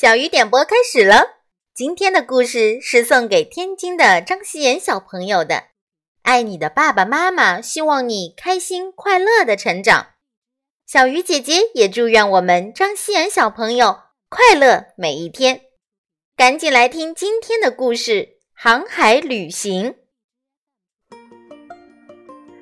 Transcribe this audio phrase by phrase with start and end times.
[0.00, 1.40] 小雨点播开始了。
[1.74, 5.64] 今天的故事是送给天津的张希妍小朋友的。
[6.22, 10.12] 爱你的爸爸妈妈，希望你开心快乐的成长。
[10.86, 13.98] 小鱼姐姐也祝愿我们张希妍小朋友
[14.30, 15.60] 快乐每一天。
[16.34, 18.12] 赶紧来听今天的故事
[18.54, 19.94] 《航海旅行》。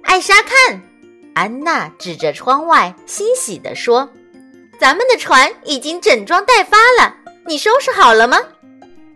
[0.03, 0.83] 艾莎看，
[1.37, 4.13] 安娜指着窗外，欣喜地说
[4.81, 7.15] ：“咱们的船已经整装待发了。”
[7.49, 8.37] 你收拾好了吗？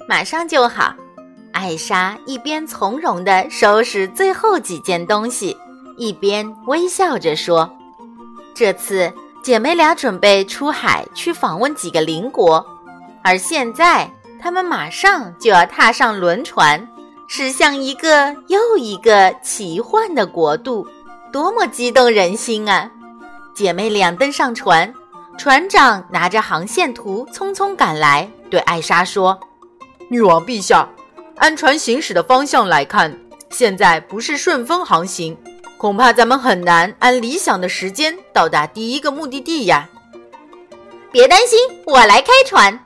[0.09, 0.95] 马上就好。
[1.53, 5.55] 艾莎一边从容地收拾最后几件东西，
[5.99, 7.71] 一边微笑着说
[8.57, 12.67] ：“这次姐妹俩准备出海去访问几个邻国，
[13.23, 14.11] 而现在
[14.41, 16.89] 她们马上就要踏上轮船，
[17.29, 20.89] 驶向一个又一个奇幻的国度，
[21.31, 22.91] 多么激动人心啊！”
[23.53, 24.91] 姐妹俩登上船。
[25.39, 29.39] 船长拿着航线图匆匆赶来，对艾莎说
[30.09, 30.89] ：“女王陛下，
[31.37, 33.19] 按船行驶的方向来看，
[33.51, 35.37] 现在不是顺风航行，
[35.79, 39.89] 恐怕咱们很难按理想的时间到达第一个目的地呀。”
[41.11, 42.79] 别担心，我来开船。”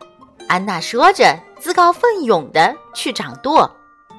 [0.49, 3.71] 安娜说着，自告奋勇地去掌舵。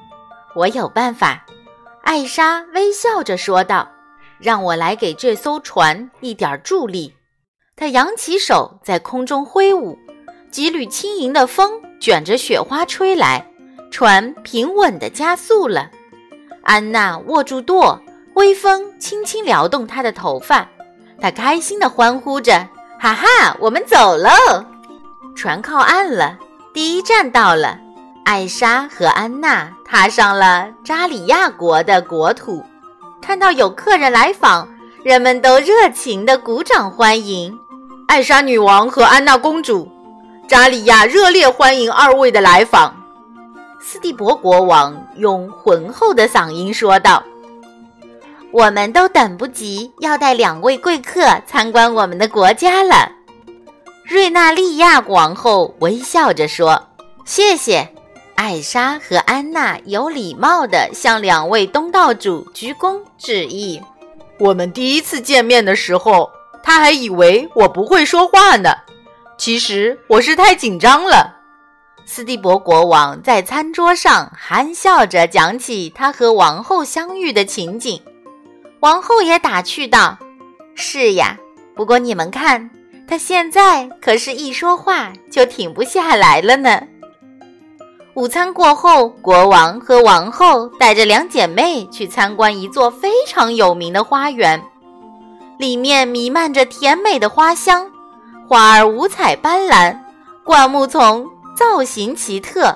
[0.54, 1.44] “我有办法。”
[2.04, 3.88] 艾莎微笑着说道
[4.38, 7.14] ，“让我来给这艘船一点助力。”
[7.80, 9.96] 他扬起手，在空中挥舞，
[10.50, 13.48] 几缕轻盈的风卷着雪花吹来，
[13.88, 15.88] 船平稳地加速了。
[16.62, 18.02] 安娜握住舵，
[18.34, 20.68] 微风轻轻撩动她的头发，
[21.20, 22.66] 她开心地欢呼着
[22.98, 24.28] ：“哈哈，我们走喽！”
[25.36, 26.36] 船靠岸了，
[26.74, 27.78] 第一站到了。
[28.24, 32.60] 艾莎和安娜踏上了扎里亚国的国土，
[33.22, 34.68] 看到有客人来访，
[35.04, 37.56] 人们都热情地鼓掌欢迎。
[38.08, 39.86] 艾莎女王和安娜公主，
[40.48, 42.96] 扎里亚热烈欢迎二位的来访。
[43.82, 47.22] 斯蒂伯国王用浑厚的嗓音说道
[48.50, 53.12] ：“我们都等不及要带两位贵客参观我们的国家了。”
[54.04, 56.82] 瑞纳利亚王后微笑着说
[57.26, 57.86] ：“谢谢。”
[58.36, 63.82] 艾莎和安娜有礼貌地向两位东道主鞠躬致意。
[64.38, 66.30] 我们第一次见面的时候。
[66.68, 68.68] 他还以为我不会说话呢，
[69.38, 71.34] 其实我是太紧张了。
[72.04, 77.98] 斯蒂伯国王在餐桌上憨笑着讲起他和王后相遇的情景，
[78.80, 80.18] 王后也打趣道
[80.76, 81.38] ：“是呀，
[81.74, 82.68] 不过你们看，
[83.08, 86.82] 他现在可是一说话就停不下来了呢。”
[88.12, 94.62] 午餐过后，国王和王后带着两姐妹去参观一座非常有名的花园。
[95.58, 97.90] 里面弥漫着甜美的花香，
[98.48, 99.98] 花儿五彩斑斓，
[100.44, 102.74] 灌木丛造型奇特。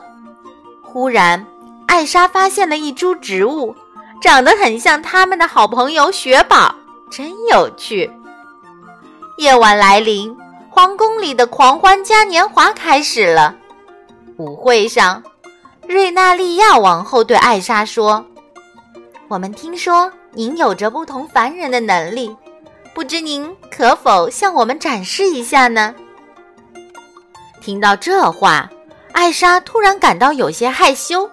[0.82, 1.46] 忽然，
[1.86, 3.74] 艾莎发现了一株植物，
[4.20, 6.74] 长得很像他们的好朋友雪宝，
[7.08, 8.10] 真有趣。
[9.38, 10.36] 夜晚来临，
[10.68, 13.54] 皇宫里的狂欢嘉年华开始了。
[14.38, 15.22] 舞会上，
[15.86, 18.26] 瑞纳利亚王后对艾莎说
[19.28, 22.36] ：“我们听说您有着不同凡人的能力。”
[22.94, 25.94] 不知您可否向我们展示一下呢？
[27.60, 28.68] 听到这话，
[29.12, 31.30] 艾莎突然感到有些害羞，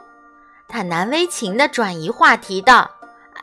[0.68, 2.90] 她难为情地转移话题道：“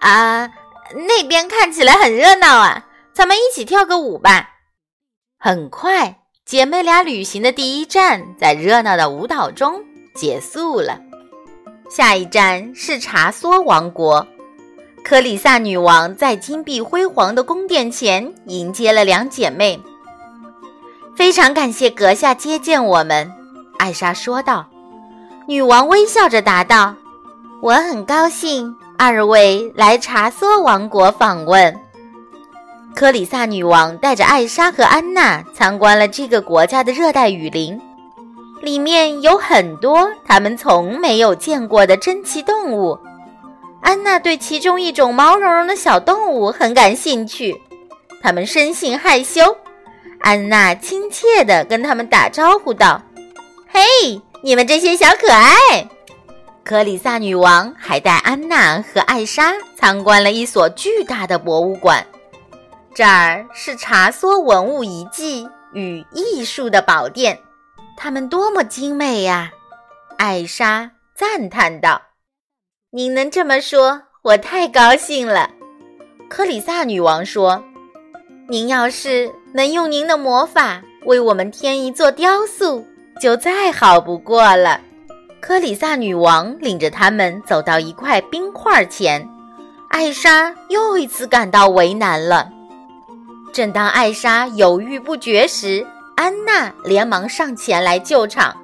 [0.00, 0.50] 啊，
[0.94, 4.50] 那边看起来很热闹啊，咱们一起跳个舞吧。”
[5.38, 9.84] 很快，姐妹俩旅行的第一站在热闹的舞蹈中
[10.14, 10.98] 结束了。
[11.90, 14.26] 下一站是查梭王国。
[15.08, 19.80] 克里萨女王在金碧辉煌的宫殿前迎接了两姐妹。
[21.14, 23.32] 非常感谢阁下接见我们，
[23.78, 24.66] 艾莎说道。
[25.46, 26.92] 女王微笑着答道
[27.62, 31.78] ：“我很高兴二位来查梭王国访问。”
[32.92, 37.80] 克里萨女王带着艾莎和安娜参观了这个国家的热带雨林，
[38.60, 42.98] 里面有很多他们从没有见过的珍奇动物。
[43.86, 47.56] 安娜对其中一种毛茸茸的小动物很感兴趣，
[48.20, 49.56] 它们生性害羞。
[50.18, 53.00] 安娜亲切地跟他们打招呼道
[53.70, 53.80] ：“嘿，
[54.42, 55.88] 你们这些小可爱！”
[56.64, 62.04] 克里萨女王还带安娜和艾莎参观了一所巨大的博物馆，
[62.92, 67.38] 这儿是查梭文物遗迹与艺术的宝殿，
[67.96, 69.52] 它们多么精美呀！
[70.18, 72.02] 艾莎赞叹道。
[72.92, 75.50] 您能这么说，我太高兴了。”
[76.30, 77.62] 克里萨女王说
[78.48, 82.84] ，“您要是能用您的魔法为我们添一座雕塑，
[83.20, 84.80] 就再好不过了。
[85.40, 89.28] 克里萨女王领着他们走到一块冰块前，
[89.88, 92.48] 艾莎又一次感到为难了。
[93.52, 95.84] 正当艾莎犹豫不决时，
[96.14, 98.56] 安娜连忙上前来救场。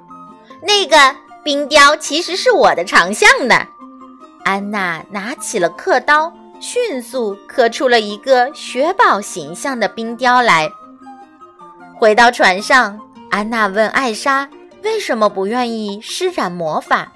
[0.62, 0.96] 那个
[1.42, 3.66] 冰雕其实是我的长项呢。
[4.44, 10.70] 安娜拿起了刻刀，迅速刻出了一个雪宝形象的冰雕来。
[11.96, 12.98] 回到船上，
[13.30, 14.48] 安娜问艾莎。
[14.82, 17.12] 为什么不愿意施展魔法？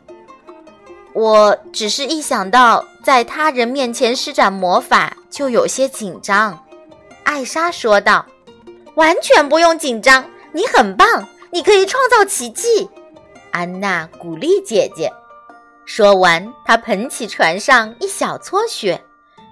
[1.13, 6.65] 我只是一想到在他人面前施展魔法，就有些紧张。
[7.25, 8.25] 艾莎说道
[8.95, 12.89] ：“完全不用紧张，你很棒，你可以创造奇迹。”
[13.51, 15.13] 安娜鼓励姐姐。
[15.87, 19.01] 说完，他捧起船上一小撮雪，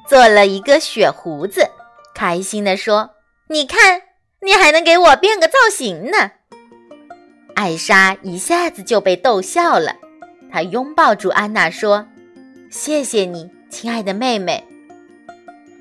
[0.07, 1.67] 做了一个雪胡子，
[2.13, 3.09] 开心地说
[3.49, 4.03] ：“你看，
[4.43, 6.33] 你还能给我变个造型呢。”
[7.55, 9.95] 艾莎一下子就被逗笑了，
[10.51, 12.05] 她拥抱住安娜说
[12.69, 14.63] ：“谢谢你，亲爱的妹妹。”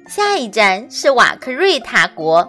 [0.07, 2.47] 下一站是瓦克瑞塔国，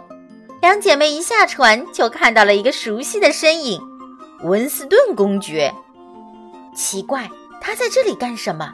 [0.61, 3.81] 两姐妹一下船就看到了一个熟悉的身影——
[4.45, 5.73] 温斯顿公爵。
[6.77, 7.31] 奇怪，
[7.67, 8.71] 他在这里干什么？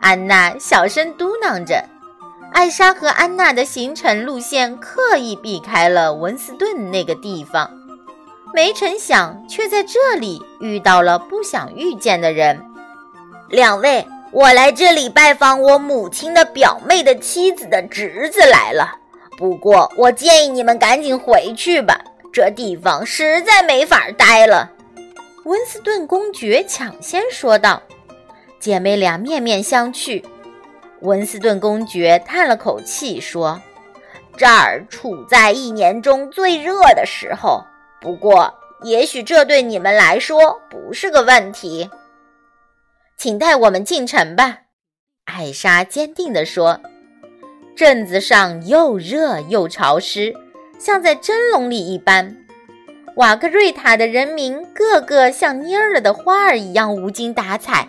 [0.00, 1.80] 安娜小声嘟囔着。
[2.52, 7.70] 艾莎和安娜的行程路线刻意避开了温斯顿那个地方。
[8.52, 12.60] 没成想，却在这里遇到了不想遇见的人。
[13.48, 18.92] 两位，我来这里拜访我母亲的表妹的妻子的侄子来了。
[19.38, 21.96] 不过，我建议你们赶紧回去吧，
[22.32, 24.68] 这地方实在没法待了。”
[25.44, 27.80] 温斯顿公爵抢先说道。
[28.58, 30.22] 姐妹俩面面相觑。
[31.00, 33.60] 温斯顿公爵叹了口气说
[34.36, 37.62] ：“这儿处在一年中最热的时候。”
[38.00, 41.90] 不过，也许这对你们来说不是个问题。
[43.16, 44.58] 请带我们进城吧，
[45.24, 46.80] 艾莎坚定地说。
[47.74, 50.34] 镇子上又热又潮湿，
[50.78, 52.36] 像在蒸笼里一般。
[53.16, 57.88] 瓦克瑞塔的人民个个像蔫了的花儿一样无精打采。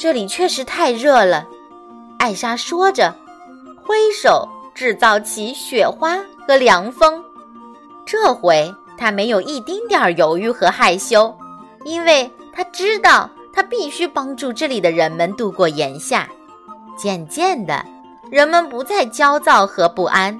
[0.00, 1.46] 这里确实太热了，
[2.18, 3.14] 艾莎说着，
[3.84, 6.18] 挥手制造起雪花
[6.48, 7.22] 和凉风。
[8.06, 8.74] 这回。
[8.96, 11.34] 她没有一丁点儿犹豫和害羞，
[11.84, 16.28] 因为她知道他必须帮助这里的人们度过炎夏。
[16.98, 17.82] 渐渐的，
[18.30, 20.38] 人们不再焦躁和不安，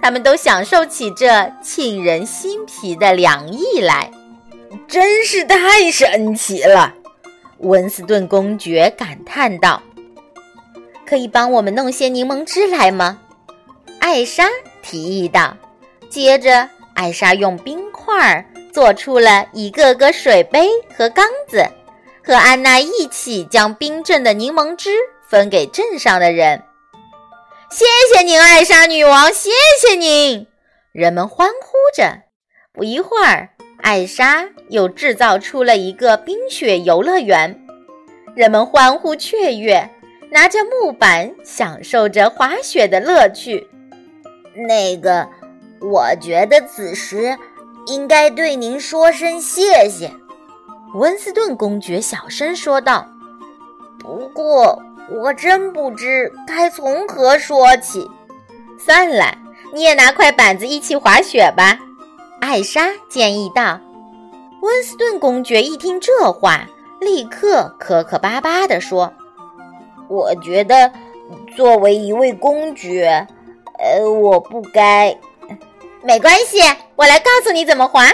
[0.00, 4.10] 他们都享受起这沁人心脾的凉意来。
[4.86, 6.94] 真是太神奇了，
[7.58, 9.82] 温斯顿公爵感叹道。
[11.06, 13.18] “可以帮我们弄些柠檬汁来吗？”
[14.00, 14.48] 艾莎
[14.82, 15.56] 提议道。
[16.08, 16.68] 接着。
[16.94, 21.64] 艾莎用冰块做出了一个个水杯和缸子，
[22.24, 24.90] 和安娜一起将冰镇的柠檬汁
[25.28, 26.60] 分给镇上的人。
[27.70, 29.32] 谢谢您，艾莎女王！
[29.32, 29.50] 谢
[29.80, 30.48] 谢您！
[30.90, 32.22] 人们欢呼着。
[32.72, 37.64] 不一会儿，艾莎又制造出了一个冰雪游乐园，
[38.34, 39.90] 人们欢呼雀跃，
[40.30, 43.68] 拿着木板享受着滑雪的乐趣。
[44.68, 45.28] 那个。
[45.80, 47.38] 我觉得此时
[47.86, 50.10] 应该对您说声谢谢，
[50.94, 53.06] 温斯顿公爵小声说道。
[54.00, 58.10] 不过我真不知该从何说起。
[58.76, 59.38] 算了，
[59.72, 61.78] 你也拿块板子一起滑雪吧，
[62.40, 63.80] 艾莎建议道。
[64.60, 66.66] 温斯顿公爵一听这话，
[67.00, 69.12] 立刻磕磕巴巴地说
[70.10, 70.92] ：“我觉得
[71.56, 73.26] 作为一位公爵，
[73.78, 75.16] 呃，我不该。”
[76.02, 76.58] 没关系，
[76.96, 78.08] 我来告诉你怎么滑。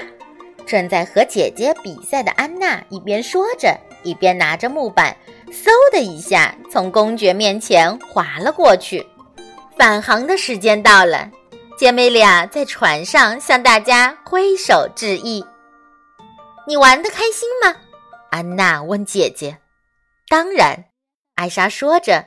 [0.67, 5.17] 正在和姐姐比赛的安娜一边说着，一边拿着木板，
[5.51, 9.07] 嗖的一下从公爵面前滑了过去。
[9.77, 11.31] 返航的时间到了，
[11.77, 15.45] 姐妹俩在船上向大家挥手致意。
[16.67, 17.77] 你玩得开心吗？
[18.31, 19.59] 安娜问姐姐。
[20.29, 20.85] 当然，
[21.35, 22.25] 艾莎说着，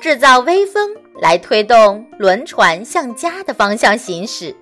[0.00, 0.90] 制造微风
[1.20, 4.56] 来推动轮船向家的方向行驶。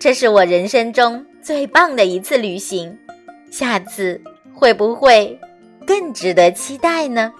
[0.00, 2.98] 这是我人生中最棒的一次旅行，
[3.50, 4.20] 下次
[4.52, 5.38] 会不会
[5.86, 7.32] 更值得期待呢？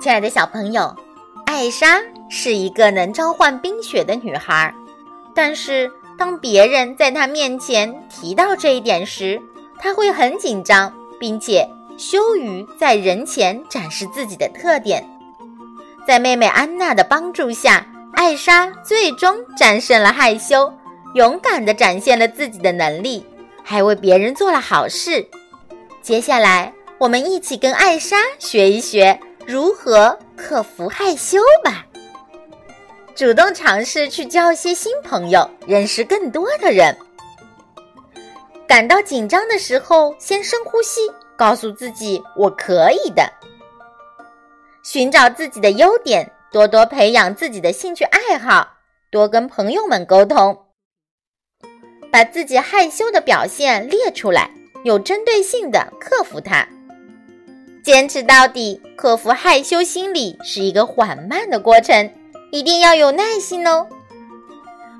[0.00, 0.94] 亲爱的小朋友，
[1.46, 4.74] 艾莎是一个能召唤冰雪的女孩，
[5.34, 9.40] 但是当别人在她面前提到这一点时，
[9.78, 15.08] 她会很紧张，并且羞于在人前展示自己的特点。
[16.06, 17.86] 在妹妹安娜的帮助下。
[18.12, 20.72] 艾莎最终战胜了害羞，
[21.12, 23.22] 勇敢地展现了自己的能力，
[23.62, 25.28] 还为别人做了好事。
[26.00, 31.84] 接下来，我们一起跟艾莎学一学如何克服害羞吧。
[33.16, 36.94] 主动尝试去交一些新朋友，认识更多的人。
[38.68, 41.00] 感到紧张的时候，先深呼吸，
[41.34, 43.26] 告诉自己“我可以的”。
[44.84, 48.68] 寻找自己的优点，多多培养自己的兴趣爱好，
[49.10, 50.66] 多跟朋友们沟通。
[52.12, 54.50] 把自己害羞的表现列出来，
[54.84, 56.68] 有针对性的克服它。
[57.82, 62.12] 坚持到底，克服害羞心理是一个缓慢的过程。
[62.56, 63.86] 一定要有耐心哦。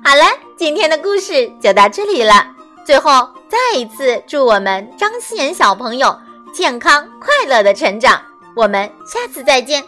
[0.05, 2.53] 好了，今天的故事就到这里了。
[2.85, 6.15] 最后，再一次祝我们张希言小朋友
[6.53, 8.21] 健康快乐的成长。
[8.55, 9.83] 我们下次再见。